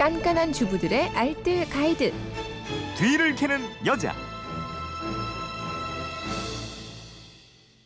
[0.00, 2.10] 깐깐한 주부들의 알뜰 가이드.
[2.96, 4.14] 뒤를 캐는 여자.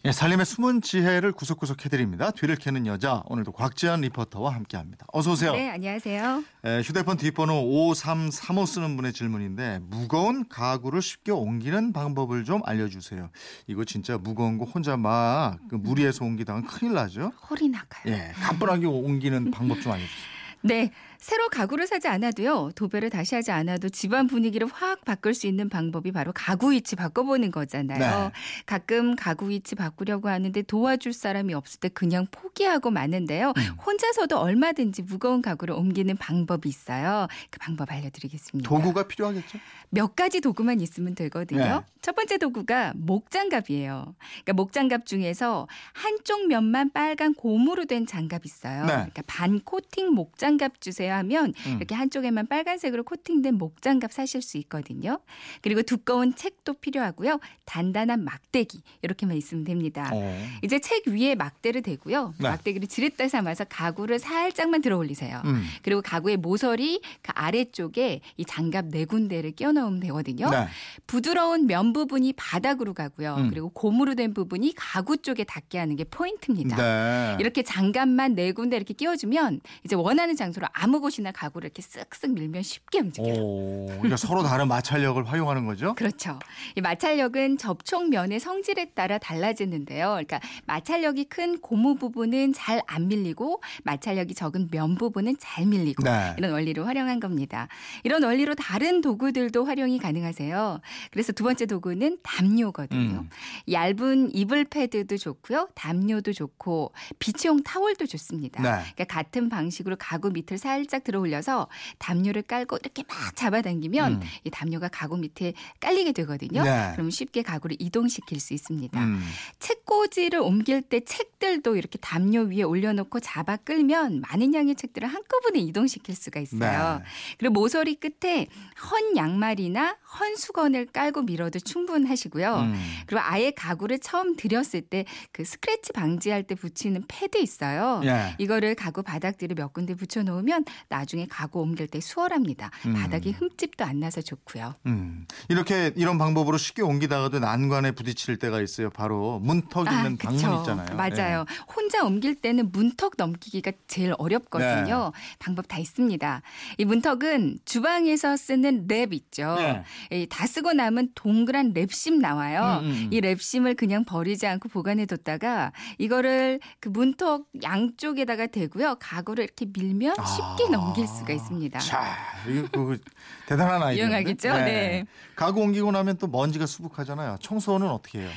[0.05, 2.31] 예, 살림의 숨은 지혜를 구석구석 해드립니다.
[2.31, 5.07] 뒤를 캐는 여자 오늘도 곽지연 리포터와 함께합니다.
[5.13, 5.55] 어서 오세요.
[5.55, 6.45] 네, 안녕하세요.
[6.65, 13.29] 에, 휴대폰 뒷번호 5335 쓰는 분의 질문인데 무거운 가구를 쉽게 옮기는 방법을 좀 알려주세요.
[13.67, 17.33] 이거 진짜 무거운 거 혼자 막 그 무리해서 옮기다가 큰일 나죠.
[17.51, 18.15] 허리 나가요.
[18.15, 20.35] 예, 가뿐하게 옮기는 방법 좀 알려주세요.
[20.67, 20.91] 네,
[21.25, 26.13] 새로 가구를 사지 않아도요, 도배를 다시 하지 않아도 집안 분위기를 확 바꿀 수 있는 방법이
[26.13, 27.99] 바로 가구 위치 바꿔보는 거잖아요.
[27.99, 28.31] 네.
[28.67, 33.55] 가끔 가구 위치 바꾸려고 하는데 도와줄 사람이 없을 때 그냥 포기하고 마는데요.
[33.57, 33.63] 음.
[33.87, 37.27] 혼자서도 얼마든지 무거운 가구를 옮기는 방법이 있어요.
[37.51, 38.69] 그 방법 알려드리겠습니다.
[38.69, 39.59] 도구가 필요하겠죠.
[39.89, 41.65] 몇 가지 도구만 있으면 되거든요.
[41.65, 41.81] 네.
[42.03, 44.15] 첫 번째 도구가 목장갑이에요.
[44.19, 48.83] 그러니까 목장갑 중에서 한쪽 면만 빨간 고무로 된 장갑 있어요.
[48.83, 48.93] 네.
[48.93, 51.77] 그러니까 반 코팅 목장갑 주세요 하면 음.
[51.77, 55.19] 이렇게 한쪽에만 빨간색으로 코팅된 목장갑 사실 수 있거든요.
[55.63, 57.41] 그리고 두꺼운 책도 필요하고요.
[57.65, 60.11] 단단한 막대기 이렇게만 있으면 됩니다.
[60.13, 60.49] 어.
[60.63, 62.35] 이제 책 위에 막대를 대고요.
[62.39, 62.49] 네.
[62.49, 65.43] 막대기를 지렛대 삼아서 가구를 살짝만 들어 올리세요.
[65.45, 65.65] 음.
[65.83, 70.51] 그리고 가구의 모서리 그 아래쪽에 이 장갑 네 군데를 끼워 넣으면 되거든요.
[70.51, 70.67] 네.
[71.07, 73.37] 부드러운 면 부분이 바닥으로 가고요.
[73.39, 73.51] 음.
[73.51, 76.77] 그리고 고무로 된 부분이 가구 쪽에 닿게 하는 게 포인트입니다.
[76.77, 77.37] 네.
[77.41, 82.63] 이렇게 장갑만 네 군데 이렇게 끼워주면 이제 원하는 장소로 아무 곳이나 가구를 이렇게 쓱쓱 밀면
[82.63, 83.35] 쉽게 움직여요.
[83.35, 85.95] 오, 그러니까 서로 다른 마찰력을 활용하는 거죠.
[86.01, 86.39] 그렇죠.
[86.77, 90.09] 이 마찰력은 접촉 면의 성질에 따라 달라지는데요.
[90.13, 96.35] 그러니까 마찰력이 큰 고무 부분은 잘 안 밀리고 마찰력이 적은 면 부분은 잘 밀리고 네.
[96.39, 97.69] 이런 원리로 활용한 겁니다.
[98.03, 100.81] 이런 원리로 다른 도구들도 활용이 가능하세요.
[101.11, 103.21] 그래서 두 번째 도구는 담요거든요.
[103.21, 103.31] 음.
[103.71, 105.69] 얇은 이불 패드도 좋고요.
[105.75, 108.63] 담요도 좋고 비치용 타월도 좋습니다.
[108.63, 108.69] 네.
[108.95, 111.69] 그러니까 같은 방식으로 가구 밑을 살짝 들어 올려서
[111.99, 114.21] 담요를 깔고 이렇게 막 잡아당기면 음.
[114.45, 116.63] 이 담요가 가구 밑에 깔리게 되거든요.
[116.63, 116.93] 네.
[116.95, 119.03] 그럼 쉽게 가구를 이동시킬 수 있습니다.
[119.03, 119.23] 음.
[119.59, 126.15] 책꽂이를 옮길 때 책들도 이렇게 담요 위에 올려놓고 잡아 끌면 많은 양의 책들을 한꺼번에 이동시킬
[126.15, 126.99] 수가 있어요.
[126.99, 127.05] 네.
[127.39, 128.47] 그리고 모서리 끝에
[128.91, 132.57] 헌 양말이나 헌 수건을 깔고 밀어도 충분하시고요.
[132.57, 132.75] 음.
[133.07, 138.01] 그리고 아예 가구를 처음 들였을 때 그 스크래치 방지할 때 붙이는 패드 있어요.
[138.05, 138.35] 예.
[138.39, 142.71] 이거를 가구 바닥뒤에 몇 군데 붙여놓으면 나중에 가구 옮길 때 수월합니다.
[142.87, 142.95] 음.
[142.95, 144.75] 바닥에 흠집도 안 나서 좋고요.
[144.87, 145.27] 음.
[145.49, 148.91] 이렇게 이런 방법으로 쉽게 옮기다가도 난관에 부딪힐 때가 있어요.
[148.91, 150.59] 바로 문턱 있는 방문 그쵸.
[150.61, 150.97] 있잖아요.
[150.97, 151.45] 맞아요.
[151.75, 155.13] 혼자 옮길 때는 문턱 넘기기가 제일 어렵거든요.
[155.15, 155.21] 네.
[155.39, 156.43] 방법 다 있습니다.
[156.79, 159.57] 이 문턱은 주방에서 쓰는 랩 있죠.
[159.57, 159.85] 네.
[160.11, 162.81] 이 다 쓰고 나면 동그란 랩심 나와요.
[162.83, 163.09] 음, 음, 음.
[163.13, 168.97] 이 랩심을 그냥 버리지 않고 보관해 뒀다가 이거를 그 문턱 양쪽에다가 대고요.
[169.01, 170.71] 가구를 이렇게 밀면 쉽게 아.
[170.71, 171.79] 넘길 수가 있습니다.
[171.79, 172.17] 자,
[172.49, 172.99] 이거 그
[173.47, 174.05] 대단한 아이디어.
[174.05, 174.53] 유용하겠죠?
[174.59, 175.05] 네.
[175.37, 177.37] 가구 옮기고 나면 또 먼지가 수북하잖아요.
[177.41, 178.31] 청소는 어떻게 해요?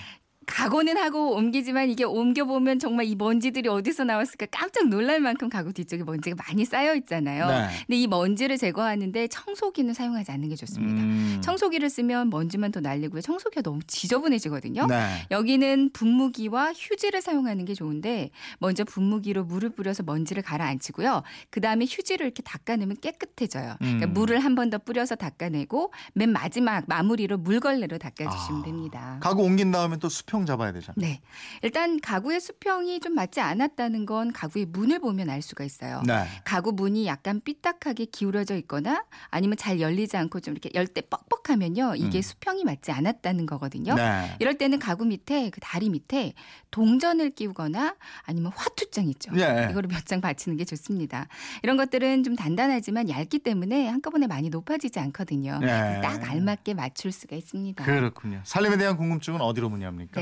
[0.52, 6.04] 각오는 하고 옮기지만 이게 옮겨보면 정말 이 먼지들이 어디서 나왔을까 깜짝 놀랄 만큼 가구 뒤쪽에
[6.04, 7.48] 먼지가 많이 쌓여 있잖아요.
[7.48, 7.68] 네.
[7.86, 11.02] 근데 이 먼지를 제거하는데 청소기는 사용하지 않는 게 좋습니다.
[11.04, 11.42] 음.
[11.44, 13.22] 청소기를 쓰면 먼지만 더 날리고요.
[13.22, 14.88] 청소기가 너무 지저분해지거든요.
[14.88, 15.28] 네.
[15.32, 18.30] 여기는 분무기와 휴지를 사용하는 게 좋은데
[18.60, 21.24] 먼저 분무기로 물을 뿌려서 먼지를 가라앉히고요.
[21.50, 23.76] 그 다음에 휴지로 이렇게 닦아내면 깨끗해져요.
[23.80, 24.14] 그러니까 음.
[24.14, 28.66] 물을 한 번 더 뿌려서 닦아내고 맨 마지막 마무리로 물걸레로 닦아주시면 아.
[28.66, 29.18] 됩니다.
[29.22, 30.96] 가구 옮긴 다음에 또 수평 잡아야 되잖아요.
[30.98, 31.22] 네.
[31.62, 36.02] 일단 가구의 수평이 좀 맞지 않았다는 건 가구의 문을 보면 알 수가 있어요.
[36.06, 36.26] 네.
[36.44, 41.96] 가구 문이 약간 삐딱하게 기울어져 있거나 아니면 잘 열리지 않고 좀 이렇게 열때 뻑뻑하면요.
[41.96, 42.22] 이게 음.
[42.22, 43.96] 수평이 맞지 않았다는 거거든요.
[43.96, 44.36] 네.
[44.40, 46.34] 이럴 때는 가구 밑에 그 다리 밑에
[46.72, 49.32] 동전을 끼우거나 아니면 화투장 있죠.
[49.38, 49.68] 예.
[49.72, 51.28] 이거를 몇 장 받치는 게 좋습니다.
[51.64, 55.60] 이런 것들은 좀 단단하지만 얇기 때문에 한꺼번에 많이 높아지지 않거든요.
[55.64, 56.00] 예.
[56.02, 57.84] 딱 알맞게 맞출 수가 있습니다.
[57.84, 58.40] 그렇군요.
[58.46, 60.22] 살림에 대한 궁금증은 어디로 문의합니까?